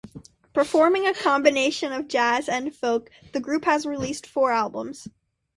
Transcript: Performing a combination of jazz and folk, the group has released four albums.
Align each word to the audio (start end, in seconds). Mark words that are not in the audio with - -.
Performing 0.55 1.05
a 1.05 1.13
combination 1.13 1.91
of 1.93 2.07
jazz 2.07 2.49
and 2.49 2.73
folk, 2.75 3.11
the 3.33 3.39
group 3.39 3.65
has 3.65 3.85
released 3.85 4.25
four 4.25 4.51
albums. 4.51 5.07